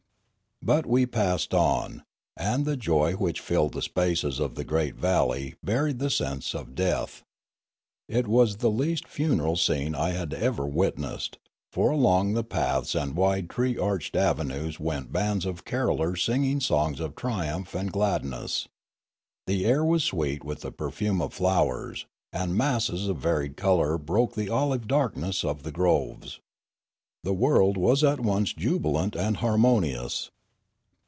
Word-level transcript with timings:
But 0.63 0.85
we 0.85 1.07
passed 1.07 1.55
on; 1.55 2.03
and 2.37 2.65
the 2.65 2.77
joy 2.77 3.13
which 3.13 3.39
filled 3.39 3.73
the 3.73 3.81
spaces 3.81 4.39
of 4.39 4.53
the 4.53 4.63
great 4.63 4.93
valley 4.93 5.55
buried 5.63 5.97
the 5.97 6.11
sense 6.11 6.53
of 6.53 6.75
death. 6.75 7.23
It 8.07 8.27
was 8.27 8.57
the 8.57 8.69
least 8.69 9.07
funereal 9.07 9.55
scene 9.55 9.95
I 9.95 10.11
had' 10.11 10.35
ever 10.35 10.67
witnessed; 10.67 11.39
for 11.71 11.89
along 11.89 12.35
the 12.35 12.43
paths 12.43 12.93
and 12.93 13.15
wide 13.15 13.49
tree 13.49 13.75
arched 13.75 14.15
avenues 14.15 14.79
went 14.79 15.11
bands 15.11 15.47
of 15.47 15.65
carollers 15.65 16.21
singing 16.21 16.59
songs 16.59 16.99
of 16.99 17.15
triumph 17.15 17.73
and 17.73 17.91
glad 17.91 18.23
ness, 18.23 18.67
the 19.47 19.65
air 19.65 19.83
was 19.83 20.03
sweet 20.03 20.43
with 20.43 20.61
the 20.61 20.71
perfume 20.71 21.23
of 21.23 21.33
flowers, 21.33 22.05
and 22.31 22.55
masses 22.55 23.07
of 23.07 23.17
varied 23.17 23.57
colour 23.57 23.97
broke 23.97 24.35
the 24.35 24.49
olive 24.51 24.87
darkness 24.87 25.43
of 25.43 25.63
the 25.63 25.71
groves. 25.71 26.39
The 27.23 27.33
world 27.33 27.77
was 27.77 28.03
at 28.03 28.19
once 28.19 28.53
jubilant 28.53 29.15
and 29.15 29.37
harmonious. 29.37 30.29